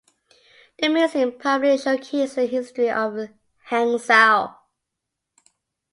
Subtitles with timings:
[0.79, 3.29] The museum primarily showcases the history of
[3.69, 4.55] Hangzhou.